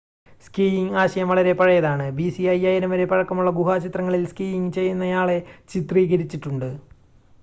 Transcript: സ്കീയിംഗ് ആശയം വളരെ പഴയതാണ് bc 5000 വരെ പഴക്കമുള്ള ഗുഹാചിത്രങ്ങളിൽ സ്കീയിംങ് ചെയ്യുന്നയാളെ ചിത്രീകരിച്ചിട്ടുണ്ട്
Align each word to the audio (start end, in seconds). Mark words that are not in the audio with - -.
സ്കീയിംഗ് 0.45 0.95
ആശയം 1.01 1.27
വളരെ 1.31 1.51
പഴയതാണ് 1.53 2.05
bc 2.17 2.37
5000 2.47 2.89
വരെ 2.93 3.05
പഴക്കമുള്ള 3.05 3.51
ഗുഹാചിത്രങ്ങളിൽ 3.59 4.23
സ്കീയിംങ് 4.31 4.75
ചെയ്യുന്നയാളെ 4.79 5.37
ചിത്രീകരിച്ചിട്ടുണ്ട് 5.71 6.69